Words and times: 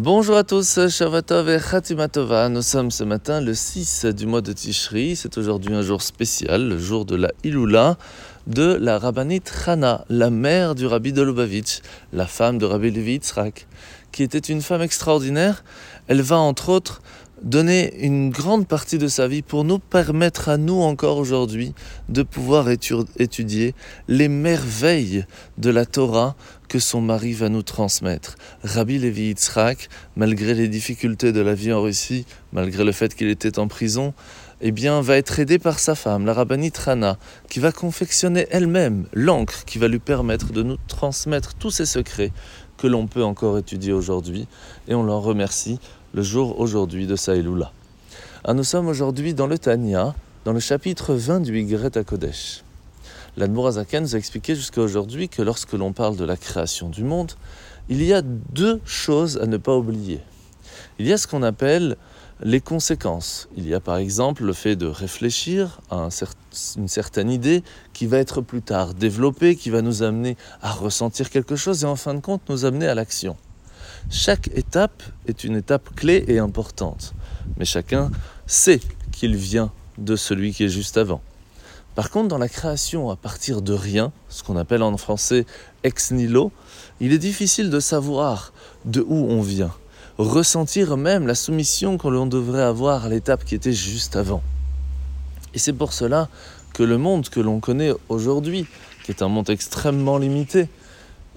Bonjour 0.00 0.36
à 0.36 0.44
tous, 0.44 0.78
Shavatov 0.88 1.50
et 1.50 1.58
Khatimatova. 1.58 2.48
Nous 2.48 2.62
sommes 2.62 2.92
ce 2.92 3.02
matin 3.02 3.40
le 3.40 3.52
6 3.52 4.04
du 4.04 4.26
mois 4.26 4.42
de 4.42 4.52
Tishri. 4.52 5.16
C'est 5.16 5.36
aujourd'hui 5.36 5.74
un 5.74 5.82
jour 5.82 6.02
spécial, 6.02 6.68
le 6.68 6.78
jour 6.78 7.04
de 7.04 7.16
la 7.16 7.32
Iloula 7.42 7.96
de 8.46 8.78
la 8.80 9.00
Rabbanit 9.00 9.42
Chana, 9.42 10.04
la 10.08 10.30
mère 10.30 10.76
du 10.76 10.86
Rabbi 10.86 11.12
de 11.12 11.22
Lubavitch, 11.22 11.80
la 12.12 12.26
femme 12.26 12.58
de 12.58 12.64
Rabbi 12.64 12.92
Levi 12.92 13.14
Yitzhak, 13.14 13.66
qui 14.12 14.22
était 14.22 14.38
une 14.38 14.62
femme 14.62 14.82
extraordinaire. 14.82 15.64
Elle 16.06 16.22
va 16.22 16.38
entre 16.38 16.68
autres 16.70 17.02
donner 17.42 18.04
une 18.04 18.30
grande 18.30 18.66
partie 18.66 18.98
de 18.98 19.08
sa 19.08 19.28
vie 19.28 19.42
pour 19.42 19.64
nous 19.64 19.78
permettre 19.78 20.48
à 20.48 20.56
nous 20.56 20.80
encore 20.80 21.18
aujourd'hui 21.18 21.74
de 22.08 22.22
pouvoir 22.22 22.68
étudier 22.68 23.74
les 24.08 24.28
merveilles 24.28 25.24
de 25.56 25.70
la 25.70 25.86
Torah 25.86 26.34
que 26.68 26.78
son 26.78 27.00
mari 27.00 27.32
va 27.32 27.48
nous 27.48 27.62
transmettre. 27.62 28.36
Rabbi 28.62 28.98
Levi 28.98 29.28
Yitzhak, 29.28 29.88
malgré 30.16 30.54
les 30.54 30.68
difficultés 30.68 31.32
de 31.32 31.40
la 31.40 31.54
vie 31.54 31.72
en 31.72 31.80
Russie, 31.80 32.26
malgré 32.52 32.84
le 32.84 32.92
fait 32.92 33.14
qu'il 33.14 33.28
était 33.28 33.58
en 33.58 33.68
prison, 33.68 34.12
eh 34.60 34.72
bien, 34.72 35.00
va 35.00 35.16
être 35.16 35.38
aidé 35.38 35.58
par 35.58 35.78
sa 35.78 35.94
femme, 35.94 36.26
la 36.26 36.34
rabbinite 36.34 36.76
Rana, 36.76 37.16
qui 37.48 37.60
va 37.60 37.70
confectionner 37.70 38.46
elle-même 38.50 39.06
l'encre 39.12 39.64
qui 39.64 39.78
va 39.78 39.86
lui 39.86 40.00
permettre 40.00 40.52
de 40.52 40.62
nous 40.62 40.76
transmettre 40.88 41.54
tous 41.54 41.70
ces 41.70 41.86
secrets 41.86 42.32
que 42.78 42.86
l'on 42.86 43.06
peut 43.06 43.24
encore 43.24 43.58
étudier 43.58 43.92
aujourd'hui. 43.92 44.46
Et 44.86 44.94
on 44.94 45.02
l'en 45.02 45.20
remercie 45.20 45.78
le 46.14 46.22
jour 46.22 46.58
aujourd'hui 46.58 47.06
de 47.06 47.16
Saïloula. 47.16 47.72
Ah, 48.44 48.54
nous 48.54 48.64
sommes 48.64 48.86
aujourd'hui 48.86 49.34
dans 49.34 49.46
le 49.46 49.58
Tanya, 49.58 50.14
dans 50.44 50.52
le 50.52 50.60
chapitre 50.60 51.14
20 51.14 51.40
du 51.40 51.58
Yigret 51.58 51.90
Kodesh. 52.06 52.62
L'Admorazaken 53.36 54.04
nous 54.04 54.14
a 54.14 54.18
expliqué 54.18 54.54
jusqu'à 54.54 54.80
aujourd'hui 54.80 55.28
que 55.28 55.42
lorsque 55.42 55.74
l'on 55.74 55.92
parle 55.92 56.16
de 56.16 56.24
la 56.24 56.36
création 56.36 56.88
du 56.88 57.04
monde, 57.04 57.32
il 57.88 58.02
y 58.02 58.14
a 58.14 58.22
deux 58.22 58.80
choses 58.84 59.38
à 59.38 59.46
ne 59.46 59.56
pas 59.56 59.76
oublier. 59.76 60.20
Il 60.98 61.06
y 61.06 61.12
a 61.12 61.18
ce 61.18 61.26
qu'on 61.26 61.42
appelle 61.42 61.96
les 62.42 62.60
conséquences. 62.60 63.48
Il 63.56 63.66
y 63.66 63.74
a 63.74 63.80
par 63.80 63.96
exemple 63.96 64.44
le 64.44 64.52
fait 64.52 64.76
de 64.76 64.86
réfléchir 64.86 65.80
à 65.90 66.08
une 66.76 66.88
certaine 66.88 67.30
idée 67.30 67.62
qui 67.92 68.06
va 68.06 68.18
être 68.18 68.40
plus 68.40 68.62
tard 68.62 68.94
développée, 68.94 69.56
qui 69.56 69.70
va 69.70 69.82
nous 69.82 70.02
amener 70.02 70.36
à 70.62 70.72
ressentir 70.72 71.30
quelque 71.30 71.56
chose 71.56 71.82
et 71.82 71.86
en 71.86 71.96
fin 71.96 72.14
de 72.14 72.20
compte 72.20 72.42
nous 72.48 72.64
amener 72.64 72.86
à 72.86 72.94
l'action. 72.94 73.36
Chaque 74.10 74.48
étape 74.54 75.02
est 75.26 75.44
une 75.44 75.56
étape 75.56 75.94
clé 75.94 76.24
et 76.28 76.38
importante, 76.38 77.14
mais 77.56 77.64
chacun 77.64 78.10
sait 78.46 78.80
qu'il 79.12 79.36
vient 79.36 79.72
de 79.98 80.16
celui 80.16 80.52
qui 80.52 80.64
est 80.64 80.68
juste 80.68 80.96
avant. 80.96 81.20
Par 81.94 82.10
contre, 82.10 82.28
dans 82.28 82.38
la 82.38 82.48
création 82.48 83.10
à 83.10 83.16
partir 83.16 83.60
de 83.60 83.72
rien, 83.72 84.12
ce 84.28 84.44
qu'on 84.44 84.56
appelle 84.56 84.82
en 84.82 84.96
français 84.96 85.46
ex 85.82 86.12
nihilo, 86.12 86.52
il 87.00 87.12
est 87.12 87.18
difficile 87.18 87.70
de 87.70 87.80
savoir 87.80 88.52
de 88.84 89.00
où 89.00 89.26
on 89.28 89.42
vient, 89.42 89.72
ressentir 90.18 90.96
même 90.96 91.26
la 91.28 91.36
soumission 91.36 91.96
que 91.96 92.08
l'on 92.08 92.26
devrait 92.26 92.62
avoir 92.62 93.04
à 93.04 93.08
l'étape 93.08 93.44
qui 93.44 93.54
était 93.54 93.72
juste 93.72 94.16
avant. 94.16 94.42
Et 95.54 95.58
c'est 95.58 95.72
pour 95.72 95.92
cela 95.92 96.28
que 96.74 96.82
le 96.82 96.98
monde 96.98 97.28
que 97.28 97.40
l'on 97.40 97.60
connaît 97.60 97.92
aujourd'hui, 98.08 98.66
qui 99.04 99.12
est 99.12 99.22
un 99.22 99.28
monde 99.28 99.48
extrêmement 99.48 100.18
limité, 100.18 100.68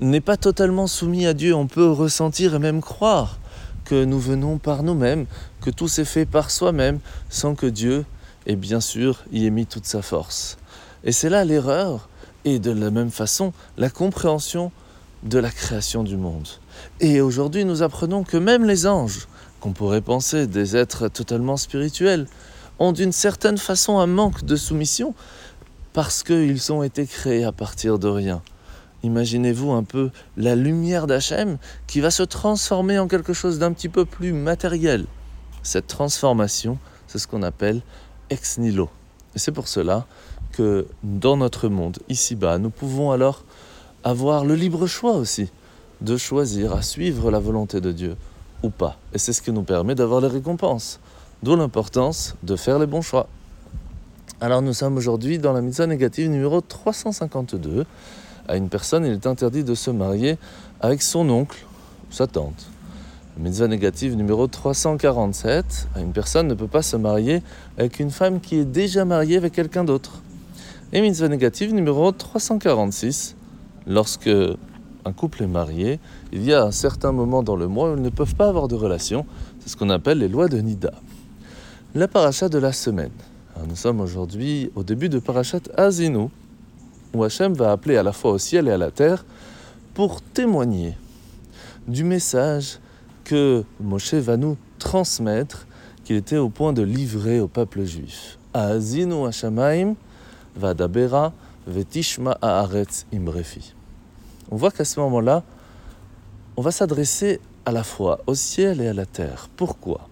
n'est 0.00 0.22
pas 0.22 0.38
totalement 0.38 0.86
soumis 0.86 1.26
à 1.26 1.34
Dieu. 1.34 1.54
On 1.54 1.66
peut 1.66 1.90
ressentir 1.90 2.54
et 2.54 2.58
même 2.58 2.80
croire 2.80 3.38
que 3.84 4.04
nous 4.04 4.18
venons 4.18 4.58
par 4.58 4.82
nous-mêmes, 4.82 5.26
que 5.60 5.70
tout 5.70 5.88
s'est 5.88 6.04
fait 6.06 6.24
par 6.24 6.50
soi-même, 6.50 7.00
sans 7.28 7.54
que 7.54 7.66
Dieu 7.66 8.04
ait 8.46 8.56
bien 8.56 8.80
sûr 8.80 9.24
y 9.30 9.46
ait 9.46 9.50
mis 9.50 9.66
toute 9.66 9.86
sa 9.86 10.00
force. 10.00 10.56
Et 11.04 11.12
c'est 11.12 11.28
là 11.28 11.44
l'erreur, 11.44 12.08
et 12.46 12.58
de 12.58 12.70
la 12.70 12.90
même 12.90 13.10
façon, 13.10 13.52
la 13.76 13.90
compréhension 13.90 14.72
de 15.22 15.38
la 15.38 15.50
création 15.50 16.02
du 16.02 16.16
monde. 16.16 16.48
Et 17.00 17.20
aujourd'hui, 17.20 17.64
nous 17.64 17.82
apprenons 17.82 18.24
que 18.24 18.36
même 18.36 18.64
les 18.64 18.86
anges, 18.86 19.26
qu'on 19.60 19.72
pourrait 19.72 20.00
penser 20.00 20.46
des 20.46 20.76
êtres 20.76 21.08
totalement 21.08 21.56
spirituels, 21.56 22.26
ont 22.78 22.92
d'une 22.92 23.12
certaine 23.12 23.58
façon 23.58 23.98
un 23.98 24.06
manque 24.06 24.44
de 24.44 24.56
soumission 24.56 25.14
parce 25.92 26.22
qu'ils 26.22 26.72
ont 26.72 26.82
été 26.82 27.06
créés 27.06 27.44
à 27.44 27.52
partir 27.52 27.98
de 27.98 28.08
rien. 28.08 28.42
Imaginez-vous 29.02 29.72
un 29.72 29.82
peu 29.82 30.10
la 30.36 30.54
lumière 30.54 31.06
d'Hachem 31.06 31.58
qui 31.86 32.00
va 32.00 32.10
se 32.10 32.22
transformer 32.22 32.98
en 32.98 33.08
quelque 33.08 33.32
chose 33.32 33.58
d'un 33.58 33.72
petit 33.72 33.88
peu 33.88 34.04
plus 34.04 34.32
matériel. 34.32 35.06
Cette 35.62 35.86
transformation, 35.86 36.78
c'est 37.06 37.18
ce 37.18 37.26
qu'on 37.26 37.42
appelle 37.42 37.80
ex 38.30 38.58
nihilo. 38.58 38.88
Et 39.34 39.38
c'est 39.38 39.52
pour 39.52 39.68
cela 39.68 40.06
que 40.52 40.86
dans 41.02 41.36
notre 41.36 41.68
monde, 41.68 41.98
ici-bas, 42.08 42.58
nous 42.58 42.70
pouvons 42.70 43.10
alors 43.10 43.44
avoir 44.04 44.44
le 44.44 44.54
libre 44.54 44.86
choix 44.86 45.12
aussi 45.12 45.50
de 46.00 46.16
choisir 46.16 46.74
à 46.74 46.82
suivre 46.82 47.30
la 47.30 47.38
volonté 47.38 47.80
de 47.80 47.92
Dieu 47.92 48.16
ou 48.62 48.70
pas. 48.70 48.96
Et 49.12 49.18
c'est 49.18 49.32
ce 49.32 49.42
qui 49.42 49.52
nous 49.52 49.62
permet 49.62 49.94
d'avoir 49.94 50.20
les 50.20 50.28
récompenses. 50.28 51.00
D'où 51.42 51.56
l'importance 51.56 52.36
de 52.42 52.56
faire 52.56 52.78
les 52.78 52.86
bons 52.86 53.02
choix. 53.02 53.26
Alors 54.40 54.62
nous 54.62 54.72
sommes 54.72 54.96
aujourd'hui 54.96 55.38
dans 55.38 55.52
la 55.52 55.60
mitzvah 55.60 55.86
négative 55.86 56.30
numéro 56.30 56.60
352 56.60 57.86
à 58.50 58.56
une 58.56 58.68
personne, 58.68 59.06
il 59.06 59.12
est 59.12 59.26
interdit 59.26 59.62
de 59.62 59.74
se 59.74 59.90
marier 59.92 60.36
avec 60.80 61.02
son 61.02 61.28
oncle 61.30 61.64
ou 62.08 62.12
sa 62.12 62.26
tante. 62.26 62.68
Mitzvah 63.38 63.68
négative 63.68 64.16
numéro 64.16 64.48
347, 64.48 65.88
une 66.00 66.12
personne 66.12 66.48
ne 66.48 66.54
peut 66.54 66.66
pas 66.66 66.82
se 66.82 66.96
marier 66.96 67.42
avec 67.78 68.00
une 68.00 68.10
femme 68.10 68.40
qui 68.40 68.56
est 68.56 68.64
déjà 68.64 69.04
mariée 69.04 69.36
avec 69.36 69.52
quelqu'un 69.52 69.84
d'autre. 69.84 70.20
Et 70.92 71.00
mitzvah 71.00 71.28
négative 71.28 71.72
numéro 71.72 72.10
346, 72.10 73.36
lorsque 73.86 74.28
un 75.04 75.12
couple 75.12 75.42
est 75.42 75.46
marié, 75.48 75.98
il 76.32 76.44
y 76.44 76.52
a 76.52 76.62
un 76.62 76.70
certain 76.70 77.12
moment 77.12 77.42
dans 77.42 77.56
le 77.56 77.68
mois 77.68 77.92
où 77.92 77.96
ils 77.96 78.02
ne 78.02 78.10
peuvent 78.10 78.34
pas 78.34 78.48
avoir 78.48 78.68
de 78.68 78.74
relation. 78.74 79.26
C'est 79.60 79.70
ce 79.70 79.76
qu'on 79.76 79.90
appelle 79.90 80.18
les 80.18 80.28
lois 80.28 80.48
de 80.48 80.58
Nida. 80.58 80.92
La 81.94 82.08
paracha 82.08 82.48
de 82.48 82.58
la 82.58 82.72
semaine. 82.72 83.12
nous 83.68 83.76
sommes 83.76 84.00
aujourd'hui 84.00 84.70
au 84.74 84.82
début 84.82 85.08
de 85.08 85.18
parachat 85.18 85.60
Azinu, 85.76 86.28
où 87.14 87.24
Hachem 87.24 87.54
va 87.54 87.72
appeler 87.72 87.96
à 87.96 88.02
la 88.02 88.12
fois 88.12 88.32
au 88.32 88.38
ciel 88.38 88.68
et 88.68 88.72
à 88.72 88.78
la 88.78 88.90
terre 88.90 89.24
pour 89.94 90.22
témoigner 90.22 90.96
du 91.88 92.04
message 92.04 92.78
que 93.24 93.64
Moshe 93.80 94.14
va 94.14 94.36
nous 94.36 94.56
transmettre, 94.78 95.66
qu'il 96.04 96.16
était 96.16 96.36
au 96.36 96.48
point 96.48 96.72
de 96.72 96.82
livrer 96.82 97.40
au 97.40 97.48
peuple 97.48 97.84
juif. 97.84 98.38
Azinu 98.54 99.26
Hashamaim 99.26 99.94
vadabera 100.56 101.32
vetishma 101.66 102.38
haaretz 102.40 103.06
imrefi. 103.12 103.74
On 104.50 104.56
voit 104.56 104.70
qu'à 104.70 104.84
ce 104.84 104.98
moment-là, 105.00 105.44
on 106.56 106.62
va 106.62 106.72
s'adresser 106.72 107.40
à 107.64 107.72
la 107.72 107.84
fois 107.84 108.20
au 108.26 108.34
ciel 108.34 108.80
et 108.80 108.88
à 108.88 108.92
la 108.92 109.06
terre. 109.06 109.48
Pourquoi? 109.56 110.08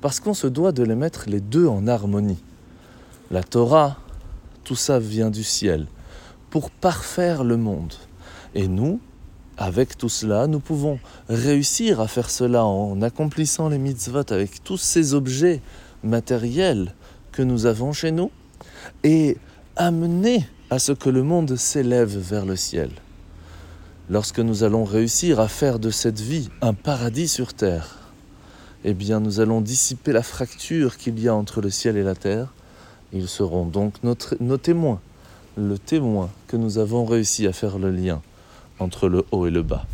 Parce 0.00 0.20
qu'on 0.20 0.34
se 0.34 0.46
doit 0.46 0.72
de 0.72 0.82
les 0.82 0.94
mettre 0.94 1.24
les 1.26 1.40
deux 1.40 1.66
en 1.66 1.86
harmonie. 1.86 2.42
La 3.30 3.42
Torah, 3.42 3.98
tout 4.64 4.76
ça 4.76 4.98
vient 4.98 5.30
du 5.30 5.44
ciel 5.44 5.86
pour 6.50 6.70
parfaire 6.70 7.44
le 7.44 7.56
monde. 7.56 7.92
Et 8.54 8.68
nous, 8.68 9.00
avec 9.58 9.98
tout 9.98 10.08
cela, 10.08 10.46
nous 10.46 10.60
pouvons 10.60 10.98
réussir 11.28 12.00
à 12.00 12.08
faire 12.08 12.30
cela 12.30 12.64
en 12.64 13.02
accomplissant 13.02 13.68
les 13.68 13.78
mitzvot 13.78 14.32
avec 14.32 14.64
tous 14.64 14.78
ces 14.78 15.14
objets 15.14 15.60
matériels 16.02 16.94
que 17.32 17.42
nous 17.42 17.66
avons 17.66 17.92
chez 17.92 18.12
nous 18.12 18.30
et 19.04 19.36
amener 19.76 20.48
à 20.70 20.78
ce 20.78 20.92
que 20.92 21.10
le 21.10 21.22
monde 21.22 21.56
s'élève 21.56 22.16
vers 22.16 22.46
le 22.46 22.56
ciel. 22.56 22.90
Lorsque 24.10 24.38
nous 24.38 24.64
allons 24.64 24.84
réussir 24.84 25.38
à 25.38 25.48
faire 25.48 25.78
de 25.78 25.90
cette 25.90 26.20
vie 26.20 26.48
un 26.62 26.72
paradis 26.72 27.28
sur 27.28 27.52
terre, 27.52 27.98
eh 28.84 28.94
bien 28.94 29.20
nous 29.20 29.40
allons 29.40 29.60
dissiper 29.60 30.12
la 30.12 30.22
fracture 30.22 30.96
qu'il 30.96 31.18
y 31.20 31.28
a 31.28 31.34
entre 31.34 31.60
le 31.60 31.68
ciel 31.68 31.96
et 31.96 32.02
la 32.02 32.14
terre. 32.14 32.52
Ils 33.12 33.28
seront 33.28 33.66
donc 33.66 33.94
nos 34.02 34.56
témoins 34.56 35.00
le 35.58 35.78
témoin 35.78 36.30
que 36.46 36.56
nous 36.56 36.78
avons 36.78 37.04
réussi 37.04 37.46
à 37.46 37.52
faire 37.52 37.78
le 37.78 37.90
lien 37.90 38.22
entre 38.78 39.08
le 39.08 39.24
haut 39.32 39.46
et 39.46 39.50
le 39.50 39.62
bas. 39.62 39.86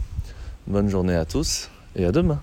Bonne 0.66 0.88
journée 0.88 1.16
à 1.16 1.24
tous 1.24 1.70
et 1.96 2.04
à 2.04 2.12
demain. 2.12 2.40